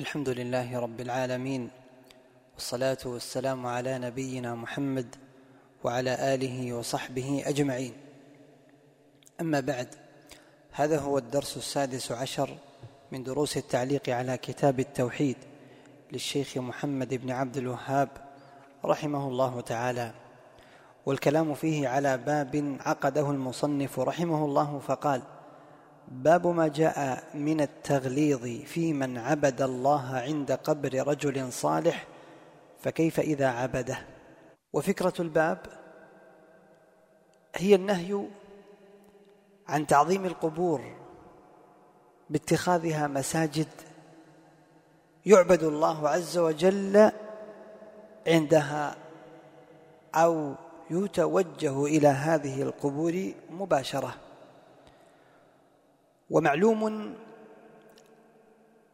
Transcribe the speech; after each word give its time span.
الحمد 0.00 0.28
لله 0.28 0.78
رب 0.78 1.00
العالمين 1.00 1.70
والصلاة 2.54 2.98
والسلام 3.04 3.66
على 3.66 3.98
نبينا 3.98 4.54
محمد 4.54 5.16
وعلى 5.84 6.34
آله 6.34 6.72
وصحبه 6.72 7.42
أجمعين. 7.46 7.92
أما 9.40 9.60
بعد 9.60 9.88
هذا 10.72 10.98
هو 10.98 11.18
الدرس 11.18 11.56
السادس 11.56 12.12
عشر 12.12 12.56
من 13.12 13.22
دروس 13.22 13.56
التعليق 13.56 14.08
على 14.08 14.38
كتاب 14.38 14.80
التوحيد 14.80 15.36
للشيخ 16.12 16.58
محمد 16.58 17.14
بن 17.14 17.30
عبد 17.30 17.56
الوهاب 17.56 18.08
رحمه 18.84 19.28
الله 19.28 19.60
تعالى. 19.60 20.12
والكلام 21.06 21.54
فيه 21.54 21.88
على 21.88 22.18
باب 22.18 22.78
عقده 22.80 23.30
المصنف 23.30 24.00
رحمه 24.00 24.44
الله 24.44 24.78
فقال 24.78 25.22
باب 26.10 26.46
ما 26.46 26.68
جاء 26.68 27.24
من 27.34 27.60
التغليظ 27.60 28.46
في 28.66 28.92
من 28.92 29.18
عبد 29.18 29.62
الله 29.62 30.16
عند 30.16 30.52
قبر 30.52 31.06
رجل 31.08 31.52
صالح 31.52 32.06
فكيف 32.80 33.20
إذا 33.20 33.48
عبده؟ 33.48 33.98
وفكرة 34.72 35.12
الباب 35.20 35.58
هي 37.56 37.74
النهي 37.74 38.26
عن 39.68 39.86
تعظيم 39.86 40.24
القبور 40.24 40.80
باتخاذها 42.30 43.06
مساجد 43.06 43.68
يعبد 45.26 45.62
الله 45.62 46.08
عز 46.08 46.38
وجل 46.38 47.12
عندها 48.26 48.96
أو 50.14 50.54
يتوجه 50.90 51.84
إلى 51.84 52.08
هذه 52.08 52.62
القبور 52.62 53.32
مباشرة. 53.50 54.29
ومعلوم 56.30 57.14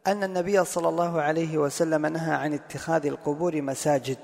أن 0.07 0.23
النبي 0.23 0.63
صلى 0.63 0.89
الله 0.89 1.21
عليه 1.21 1.57
وسلم 1.57 2.05
نهى 2.05 2.35
عن 2.35 2.53
اتخاذ 2.53 3.05
القبور 3.05 3.61
مساجد 3.61 4.17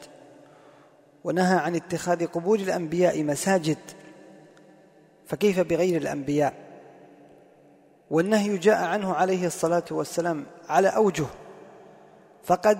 ونهى 1.23 1.57
عن 1.57 1.75
اتخاذ 1.75 2.25
قبور 2.25 2.59
الأنبياء 2.59 3.23
مساجد. 3.23 3.77
فكيف 5.27 5.59
بغير 5.59 6.01
الأنبياء؟ 6.01 6.53
والنهي 8.11 8.57
جاء 8.57 8.83
عنه 8.83 9.13
عليه 9.13 9.47
الصلاة 9.47 9.83
والسلام 9.91 10.45
على 10.69 10.87
أوجه. 10.87 11.25
فقد 12.43 12.79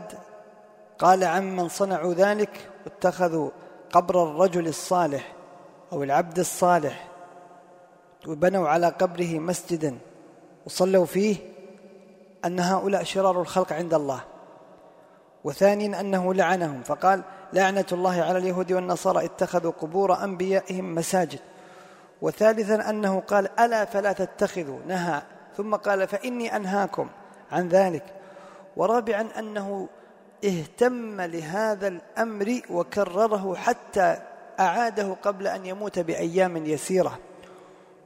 قال 1.00 1.24
عمن 1.24 1.70
صنعوا 1.70 2.14
ذلك 2.14 2.70
واتخذوا 2.86 3.50
قبر 3.92 4.24
الرجل 4.24 4.68
الصالح 4.68 5.34
أو 5.94 6.04
العبد 6.04 6.40
الصالح 6.40 7.08
وبنوا 8.28 8.70
على 8.70 8.88
قبره 8.88 9.40
مسجدا. 9.40 9.98
وصلوا 10.66 11.06
فيه 11.06 11.36
أن 12.46 12.60
هؤلاء 12.60 13.04
شرار 13.04 13.42
الخلق 13.42 13.74
عند 13.74 13.94
الله. 13.94 14.24
وثانيا 15.44 16.00
أنه 16.00 16.34
لعنهم 16.34 16.84
فقال 16.84 17.22
لعنة 17.54 17.86
الله 17.92 18.22
على 18.22 18.38
اليهود 18.38 18.72
والنصارى 18.72 19.26
اتخذوا 19.26 19.72
قبور 19.72 20.24
أنبيائهم 20.24 20.96
مساجد. 20.96 21.40
وثالثا 22.22 22.90
أنه 22.90 23.20
قال 23.20 23.60
ألا 23.60 23.86
فلا 23.86 24.14
تتخذوا 24.14 24.80
نهى. 24.88 25.22
ثم 25.58 25.76
قال 25.76 26.08
فإني 26.08 26.56
أنهاكم 26.56 27.10
عن 27.52 27.70
ذلك. 27.70 28.04
ورابعا 28.78 29.28
أنه 29.40 29.90
اهتم 30.46 31.22
لهذا 31.22 31.88
الأمر 31.88 32.62
وكرره 32.70 33.56
حتى 33.56 34.18
أعاده 34.60 35.16
قبل 35.24 35.48
أن 35.48 35.66
يموت 35.66 36.00
بأيام 36.00 36.66
يسيرة. 36.66 37.20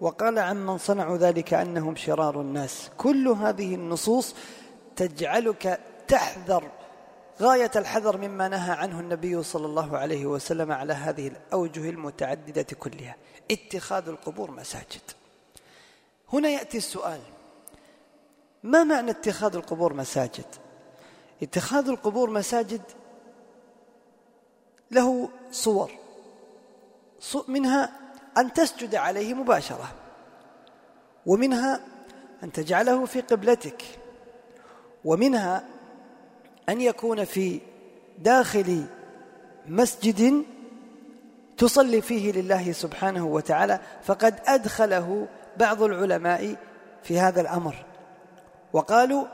وقال 0.02 0.40
عمن 0.40 0.78
صنعوا 0.78 1.18
ذلك 1.18 1.54
أنهم 1.54 1.96
شرار 1.96 2.42
الناس. 2.42 2.90
كل 2.98 3.28
هذه 3.28 3.76
النصوص 3.76 4.36
تجعلك 4.96 5.80
تحذر. 6.08 6.72
غاية 7.42 7.72
الحذر 7.76 8.18
مما 8.18 8.48
نهى 8.48 8.72
عنه 8.72 9.00
النبي 9.00 9.44
صلى 9.44 9.66
الله 9.66 9.98
عليه 9.98 10.26
وسلم 10.26 10.72
على 10.72 10.94
هذه 10.94 11.28
الأوجه 11.28 11.90
المتعددة 11.90 12.68
كلها. 12.80 13.16
اتخاذ 13.52 14.10
القبور 14.10 14.52
مساجد. 14.52 15.02
هنا 16.34 16.50
يأتي 16.50 16.78
السؤال. 16.78 17.20
ما 18.64 18.84
معنى 18.84 19.12
اتخاذ 19.12 19.56
القبور 19.56 19.94
مساجد؟ 19.94 20.46
اتخاذ 21.44 21.88
القبور 21.88 22.30
مساجد 22.30 22.82
له 24.92 25.30
صور. 25.52 25.92
منها 27.48 28.07
أن 28.38 28.54
تسجد 28.54 28.96
عليه 28.96 29.34
مباشرة 29.34 29.94
ومنها 31.26 31.80
أن 32.44 32.52
تجعله 32.52 33.06
في 33.06 33.22
قبلتك 33.22 33.84
ومنها 35.06 35.64
أن 36.70 36.82
يكون 36.82 37.24
في 37.24 37.60
داخل 38.18 38.86
مسجد 39.68 40.44
تصلي 41.58 42.02
فيه 42.02 42.32
لله 42.32 42.72
سبحانه 42.72 43.26
وتعالى 43.26 43.80
فقد 44.04 44.40
أدخله 44.46 45.28
بعض 45.58 45.84
العلماء 45.84 46.56
في 47.04 47.20
هذا 47.20 47.42
الأمر. 47.42 47.76
وقالوا 48.74 49.26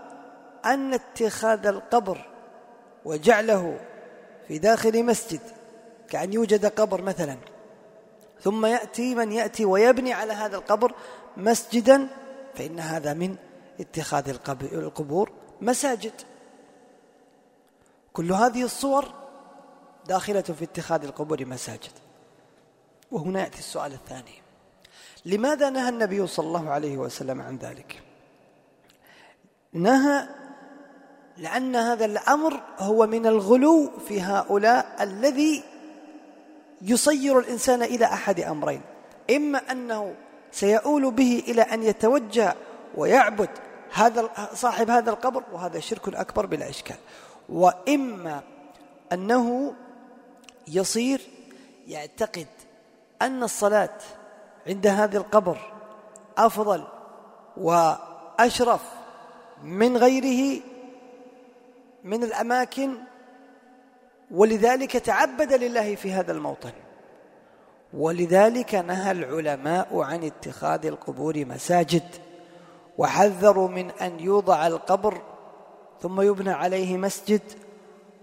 أن 0.66 0.94
اتخاذ 0.94 1.66
القبر 1.66 2.18
وجعله 3.06 3.80
في 4.48 4.58
داخل 4.58 5.06
مسجد 5.06 5.40
كأن 6.10 6.34
يوجد 6.34 6.66
قبر 6.66 7.02
مثلا. 7.02 7.38
ثم 8.44 8.66
يأتي 8.66 9.16
من 9.16 9.32
يأتي 9.32 9.66
ويبني 9.66 10.14
على 10.14 10.34
هذا 10.34 10.58
القبر 10.58 10.94
مسجدا 11.38 12.08
فإن 12.56 12.80
هذا 12.80 13.14
من 13.14 13.36
اتخاذ 13.80 14.38
القبور 14.62 15.32
مساجد. 15.62 16.14
كل 18.14 18.32
هذه 18.32 18.64
الصور 18.64 19.06
داخلة 20.08 20.42
في 20.42 20.64
اتخاذ 20.64 21.04
القبور 21.04 21.46
مساجد. 21.46 21.92
وهنا 23.12 23.42
يأتي 23.42 23.60
السؤال 23.60 23.94
الثاني. 23.94 24.42
لماذا 25.26 25.70
نهى 25.70 25.90
النبي 25.90 26.28
صلى 26.28 26.48
الله 26.48 26.70
عليه 26.70 26.98
وسلم 26.98 27.42
عن 27.42 27.58
ذلك؟ 27.58 28.02
نهى 29.74 30.28
لأن 31.38 31.76
هذا 31.76 32.06
الأمر 32.06 32.62
هو 32.80 33.08
من 33.08 33.26
الغلو 33.26 33.92
في 34.08 34.22
هؤلاء 34.22 35.04
الذي 35.04 35.64
يصير 36.84 37.40
الإنسان 37.40 37.84
إلى 37.84 38.06
أحد 38.06 38.40
أمرين. 38.40 38.82
إما 39.36 39.72
أنه 39.72 40.16
سيؤول 40.52 41.12
به 41.12 41.44
إلى 41.48 41.62
أن 41.62 41.84
يتوجه 41.84 42.56
ويعبد 42.96 43.50
هذا 43.94 44.30
صاحب 44.54 44.90
هذا 44.90 45.10
القبر 45.10 45.44
وهذا 45.54 45.80
شرك 45.80 46.16
أكبر 46.16 46.46
بلا 46.46 46.70
إشكال. 46.70 46.98
وإما 47.50 48.42
أنه 49.14 49.74
يصير 50.68 51.22
يعتقد 51.88 52.48
أن 53.22 53.44
الصلاة 53.44 53.98
عند 54.68 54.88
هذا 54.88 55.18
القبر 55.18 55.58
أفضل 56.38 56.84
وأشرف 57.58 58.82
من 59.64 59.98
غيره 59.98 60.62
من 62.04 62.24
الأماكن 62.24 62.96
ولذلك 64.34 64.92
تعبد 64.92 65.54
لله 65.54 65.96
في 65.96 66.12
هذا 66.12 66.32
الموطن. 66.32 66.72
ولذلك 67.94 68.76
نهى 68.76 69.12
العلماء 69.12 70.00
عن 70.00 70.24
اتخاذ 70.24 70.86
القبور 70.86 71.46
مساجد 71.46 72.04
وحذروا 72.98 73.68
من 73.68 73.92
أن 73.92 74.20
يوضع 74.20 74.68
القبر 74.68 75.22
ثم 76.02 76.22
يبنى 76.22 76.52
عليه 76.52 76.98
مسجد 76.98 77.42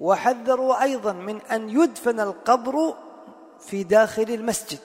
وحذروا 0.01 0.83
أيضا 0.83 1.13
من 1.13 1.41
أن 1.41 1.71
يدفن 1.71 2.21
القبر 2.21 2.95
في 3.61 3.83
داخل 3.83 4.23
المسجد. 4.23 4.81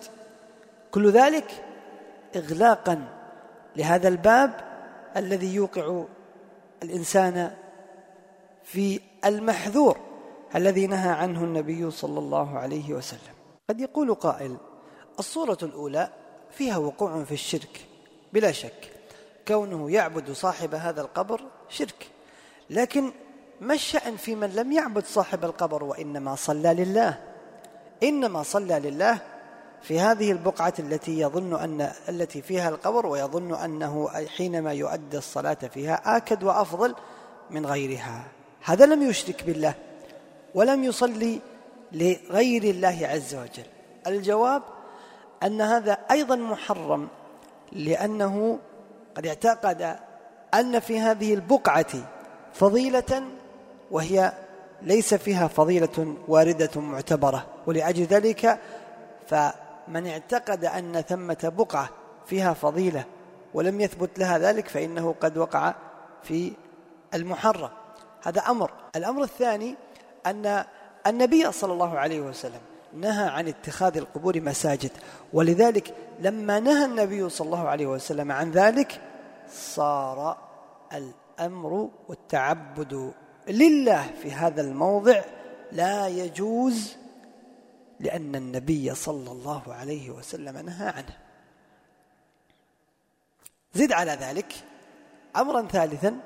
كل 0.91 1.11
ذلك 1.11 1.63
اغلاقا 2.35 3.07
لهذا 3.75 4.07
الباب 4.07 4.51
الذي 5.17 5.55
يوقع 5.55 6.03
الإنسان 6.83 7.51
في 8.63 8.99
المحذور. 9.25 9.97
الذي 10.55 10.87
نهى 10.87 11.09
عنه 11.09 11.43
النبي 11.43 11.91
صلى 11.91 12.19
الله 12.19 12.59
عليه 12.59 12.93
وسلم. 12.93 13.35
قد 13.69 13.79
يقول 13.79 14.13
قائل 14.13 14.57
الصورة 15.19 15.57
الأولى 15.63 16.09
فيها 16.51 16.77
وقوع 16.77 17.23
في 17.23 17.31
الشرك. 17.31 17.85
بلا 18.33 18.51
شك 18.51 18.91
كونه 19.47 19.91
يعبد 19.91 20.31
صاحب 20.31 20.75
هذا 20.75 21.01
القبر 21.01 21.41
شرك. 21.69 22.07
لكن 22.69 23.11
ما 23.61 23.73
الشأن 23.73 24.15
في 24.15 24.35
من 24.35 24.49
لم 24.49 24.71
يعبد 24.71 25.05
صاحب 25.05 25.45
القبر 25.45 25.83
وإنما 25.83 26.35
صلى 26.35 26.73
لله؟ 26.73 27.19
إنما 28.03 28.43
صلى 28.43 28.79
لله 28.79 29.19
في 29.81 29.99
هذه 29.99 30.31
البقعة 30.31 30.73
التي 30.79 31.19
يظن 31.19 31.59
أن 31.59 31.91
التي 32.09 32.41
فيها 32.41 32.69
القبر 32.69 33.05
ويظن 33.05 33.53
أنه 33.53 34.09
حينما 34.37 34.73
يؤدي 34.73 35.17
الصلاة 35.17 35.53
فيها 35.53 36.17
آكد 36.17 36.43
وأفضل 36.43 36.95
من 37.51 37.65
غيرها. 37.65 38.23
هذا 38.63 38.85
لم 38.85 39.09
يشرك 39.09 39.43
بالله. 39.43 39.73
ولم 40.55 40.83
يصلي 40.83 41.39
لغير 41.91 42.63
الله 42.63 42.99
عز 43.01 43.35
وجل. 43.35 43.65
الجواب 44.07 44.63
أن 45.43 45.61
هذا 45.61 45.97
أيضا 46.11 46.35
محرم 46.35 47.07
لأنه 47.71 48.59
قد 49.15 49.25
اعتقد 49.25 49.95
أن 50.53 50.79
في 50.79 50.99
هذه 50.99 51.33
البقعة 51.33 51.93
فضيلة 52.53 53.23
وهي 53.91 54.33
ليس 54.81 55.13
فيها 55.13 55.47
فضيلة 55.47 56.15
واردة 56.27 56.81
معتبرة. 56.81 57.45
ولأجل 57.67 58.03
ذلك 58.03 58.59
فمن 59.27 60.07
اعتقد 60.07 60.65
أن 60.65 61.01
ثمة 61.01 61.53
بقعة 61.57 61.89
فيها 62.25 62.53
فضيلة 62.53 63.03
ولم 63.53 63.81
يثبت 63.81 64.19
لها 64.19 64.37
ذلك 64.37 64.67
فإنه 64.67 65.15
قد 65.21 65.37
وقع 65.37 65.73
في 66.23 66.53
المحرم. 67.13 67.69
هذا 68.23 68.41
أمر. 68.41 68.71
الأمر 68.95 69.23
الثاني 69.23 69.75
أن 70.25 70.65
النبي 71.07 71.51
صلى 71.51 71.73
الله 71.73 71.99
عليه 71.99 72.21
وسلم 72.21 72.61
نهى 72.93 73.27
عن 73.27 73.47
اتخاذ 73.47 73.97
القبور 73.97 74.41
مساجد. 74.41 74.91
ولذلك 75.33 75.95
لما 76.19 76.59
نهى 76.59 76.85
النبي 76.85 77.29
صلى 77.29 77.45
الله 77.45 77.67
عليه 77.67 77.85
وسلم 77.85 78.31
عن 78.31 78.51
ذلك 78.51 79.01
صار 79.49 80.37
الأمر 80.93 81.89
والتعبد 82.07 83.13
لله 83.47 84.11
في 84.21 84.31
هذا 84.31 84.61
الموضع 84.61 85.21
لا 85.71 86.07
يجوز 86.07 86.95
لأن 87.99 88.35
النبي 88.35 88.95
صلى 88.95 89.31
الله 89.31 89.73
عليه 89.73 90.09
وسلم 90.09 90.57
نهى 90.57 90.87
عنه. 90.87 91.17
زد 93.73 93.91
على 93.91 94.11
ذلك 94.11 94.53
أمرا 95.35 95.61
ثالثا 95.61 96.19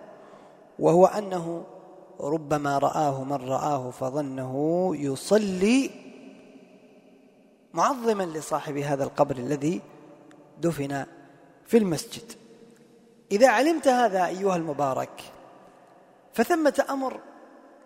وهو 0.79 1.05
أنه 1.05 1.65
ربما 2.21 2.77
رآه 2.77 3.23
من 3.23 3.49
رآه 3.49 3.91
فظنه 3.91 4.91
يصلي 4.95 5.89
معظما 7.73 8.23
لصاحب 8.23 8.77
هذا 8.77 9.03
القبر 9.03 9.35
الذي 9.35 9.81
دفن 10.61 11.05
في 11.65 11.77
المسجد. 11.77 12.31
إذا 13.31 13.49
علمت 13.49 13.87
هذا 13.87 14.25
أيها 14.25 14.55
المبارك 14.55 15.21
فثمة 16.33 16.85
أمر 16.89 17.19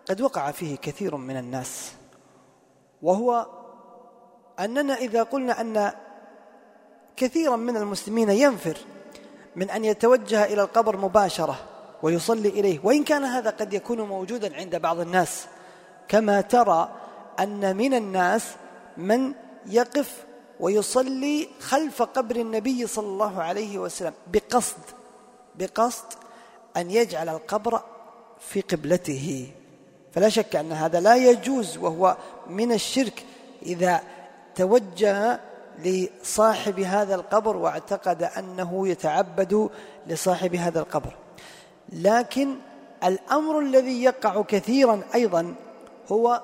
قد 0.08 0.20
وقع 0.20 0.50
فيه 0.50 0.76
كثير 0.76 1.16
من 1.16 1.36
الناس 1.36 1.92
وهو 3.02 3.46
أننا 4.60 4.94
إذا 4.94 5.22
قلنا 5.22 5.60
أن 5.60 5.92
كثيرا 7.16 7.56
من 7.56 7.76
المسلمين 7.76 8.30
ينفر 8.30 8.78
من 9.56 9.70
أن 9.70 9.84
يتوجه 9.84 10.44
إلى 10.44 10.62
القبر 10.62 10.96
مباشرة 10.96 11.73
ويصلي 12.04 12.48
إليه. 12.48 12.80
وإن 12.82 13.04
كان 13.04 13.24
هذا 13.24 13.50
قد 13.50 13.72
يكون 13.72 14.00
موجودا 14.00 14.56
عند 14.56 14.76
بعض 14.76 15.00
الناس 15.00 15.46
كما 16.08 16.40
ترى 16.40 16.88
أن 17.40 17.76
من 17.76 17.94
الناس 17.94 18.44
من 18.96 19.32
يقف 19.66 20.24
ويصلي 20.60 21.48
خلف 21.60 22.02
قبر 22.02 22.36
النبي 22.36 22.86
صلى 22.86 23.06
الله 23.06 23.42
عليه 23.42 23.78
وسلم 23.78 24.12
بقصد 24.26 24.80
بقصد 25.54 26.04
أن 26.76 26.90
يجعل 26.90 27.28
القبر 27.28 27.80
في 28.40 28.60
قبلته. 28.60 29.46
فلا 30.12 30.28
شك 30.28 30.56
أن 30.56 30.72
هذا 30.72 31.00
لا 31.00 31.16
يجوز 31.16 31.78
وهو 31.78 32.16
من 32.46 32.72
الشرك 32.72 33.24
إذا 33.62 34.00
توجه 34.54 35.40
لصاحب 35.84 36.80
هذا 36.80 37.14
القبر 37.14 37.56
واعتقد 37.56 38.22
أنه 38.22 38.88
يتعبد 38.88 39.70
لصاحب 40.06 40.54
هذا 40.54 40.80
القبر. 40.80 41.23
لكن 41.94 42.54
الأمر 43.04 43.58
الذي 43.58 44.02
يقع 44.02 44.42
كثيرا 44.42 45.00
أيضا 45.14 45.54
هو 46.12 46.42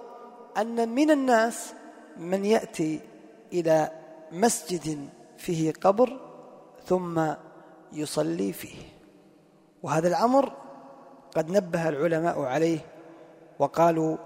أن 0.59 0.89
من 0.89 1.11
الناس 1.11 1.73
من 2.17 2.45
يأتي 2.45 3.01
إلى 3.53 3.91
مسجد 4.33 5.09
فيه 5.39 5.73
قبر 5.73 6.21
ثم 6.87 7.33
يصلي 7.93 8.53
فيه. 8.53 8.77
وهذا 9.83 10.09
الأمر 10.09 10.53
قد 11.35 11.51
نبه 11.51 11.89
العلماء 11.89 12.41
عليه 12.41 12.79
وقالوا 13.59 14.17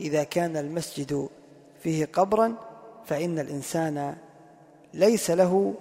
إذا 0.00 0.24
كان 0.24 0.56
المسجد 0.56 1.28
فيه 1.82 2.04
قبرا 2.12 2.54
فإن 3.04 3.38
الإنسان 3.38 4.16
ليس 4.94 5.30
له 5.30 5.74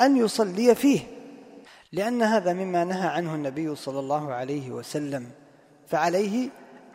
أن 0.00 0.16
يصلي 0.16 0.74
فيه. 0.74 1.00
لأن 1.92 2.22
هذا 2.22 2.52
مما 2.52 2.84
نهى 2.84 3.08
عنه 3.08 3.34
النبي 3.34 3.74
صلى 3.74 3.98
الله 3.98 4.32
عليه 4.32 4.70
وسلم 4.70 5.30
فعليه 5.86 6.48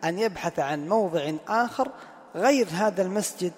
أن 0.04 0.20
يبحث 0.20 0.60
عن 0.60 0.88
موضع 0.88 1.32
آخر 1.48 1.92
غير 2.36 2.68
هذا 2.72 3.02
المسجد 3.02 3.54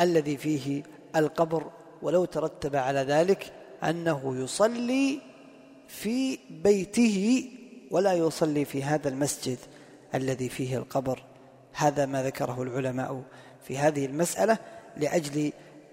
الذي 0.00 0.36
فيه 0.36 0.82
القبر 1.16 1.70
ولو 2.02 2.24
ترتب 2.24 2.76
على 2.76 3.00
ذلك 3.00 3.52
أنه 3.84 4.36
يصلي 4.36 5.20
في 5.88 6.38
بيته 6.50 7.50
ولا 7.90 8.12
يصلي 8.12 8.64
في 8.64 8.82
هذا 8.82 9.08
المسجد 9.08 9.58
الذي 10.14 10.48
فيه 10.48 10.76
القبر. 10.76 11.22
هذا 11.72 12.06
ما 12.06 12.22
ذكره 12.22 12.62
العلماء 12.62 13.22
في 13.62 13.78
هذه 13.78 14.06
المسألة 14.06 14.58
لأجل 14.96 15.52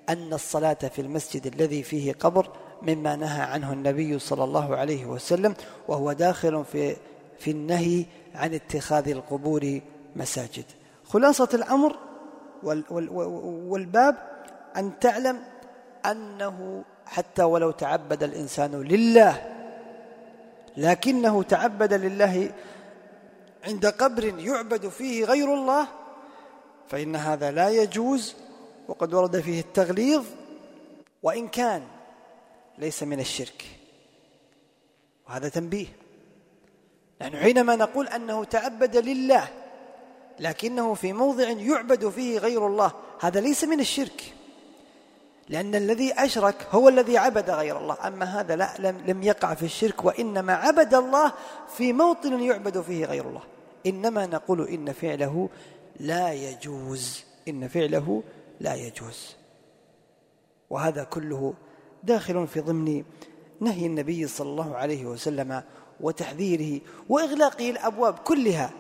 أن 0.10 0.34
الصلاة 0.34 0.74
في 0.74 1.02
المسجد 1.02 1.48
الذي 1.48 1.84
فيه 1.84 2.14
قبر 2.14 2.52
مما 2.84 3.16
نهى 3.16 3.42
عنه 3.42 3.74
النبي 3.74 4.20
صلى 4.20 4.44
الله 4.44 4.76
عليه 4.76 5.06
وسلم 5.06 5.56
وهو 5.88 6.12
داخل 6.12 6.66
في 6.66 6.96
في 7.40 7.52
النهي 7.52 8.06
عن 8.36 8.54
اتخاذ 8.54 9.10
القبور 9.10 9.80
مساجد. 10.16 10.66
خلاصة 11.06 11.50
الأمر 11.54 11.96
والباب 12.64 14.16
أن 14.78 15.00
تعلم 15.00 15.40
أنه 16.06 16.84
حتى 17.06 17.44
ولو 17.44 17.72
تعبد 17.72 18.24
الإنسان 18.24 18.72
لله 18.72 19.54
لكنه 20.78 21.44
تعبد 21.44 21.94
لله 21.94 22.52
عند 23.64 23.86
قبر 23.86 24.40
يعبد 24.40 24.88
فيه 24.88 25.26
غير 25.26 25.54
الله 25.54 25.88
فإن 26.88 27.16
هذا 27.16 27.52
لا 27.52 27.70
يجوز 27.70 28.36
وقد 28.88 29.14
ورد 29.14 29.40
فيه 29.40 29.60
التغليظ 29.60 30.26
وإن 31.24 31.48
كان 31.48 31.82
ليس 32.78 33.04
من 33.04 33.20
الشرك. 33.20 33.66
وهذا 35.28 35.50
تنبيه. 35.50 35.88
نحن 37.22 37.36
حينما 37.38 37.76
نقول 37.76 38.08
أنه 38.08 38.44
تعبد 38.44 38.98
لله 38.98 39.48
لكنه 40.40 40.94
في 40.94 41.14
موضع 41.14 41.50
يعبد 41.50 42.10
فيه 42.10 42.38
غير 42.38 42.68
الله 42.68 42.92
هذا 43.22 43.40
ليس 43.40 43.64
من 43.64 43.80
الشرك. 43.80 44.34
لأن 45.50 45.76
الذي 45.76 46.14
أشرك 46.14 46.68
هو 46.72 46.90
الذي 46.90 47.18
عبد 47.18 47.50
غير 47.50 47.78
الله. 47.78 48.08
أما 48.08 48.26
هذا 48.26 48.56
لا 48.56 48.74
لم, 48.80 49.24
يقع 49.24 49.54
في 49.54 49.66
الشرك 49.66 50.06
وإنما 50.06 50.54
عبد 50.54 50.94
الله 50.94 51.34
في 51.78 51.94
موطن 51.94 52.40
يعبد 52.40 52.82
فيه 52.82 53.06
غير 53.06 53.28
الله. 53.28 53.44
إنما 53.86 54.26
نقول 54.26 54.68
إن 54.68 54.94
فعله 54.94 55.50
لا 56.00 56.34
يجوز. 56.34 57.24
إن 57.48 57.68
فعله 57.68 58.24
لا 58.60 58.76
يجوز. 58.76 59.36
وهذا 60.70 61.04
كله 61.04 61.54
داخل 62.04 62.48
في 62.48 62.60
ضمن 62.60 63.04
نهي 63.60 63.86
النبي 63.86 64.28
صلى 64.28 64.50
الله 64.50 64.76
عليه 64.76 65.06
وسلم 65.06 65.64
وتحذيره 66.02 66.82
وإغلاقه 67.10 67.70
الأبواب 67.70 68.14
كلها 68.14 68.72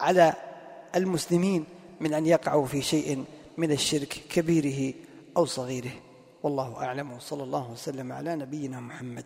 على 0.00 0.34
المسلمين 0.96 1.64
من 2.00 2.14
أن 2.14 2.26
يقعوا 2.26 2.66
في 2.66 2.82
شيء 2.82 3.24
من 3.56 3.72
الشرك 3.72 4.08
كبيره 4.08 4.94
أو 5.36 5.44
صغيره. 5.44 5.92
والله 6.42 6.84
أعلم. 6.84 7.12
وصلى 7.12 7.42
الله 7.42 7.70
وسلم 7.72 8.12
على 8.12 8.36
نبينا 8.36 8.80
محمد. 8.80 9.24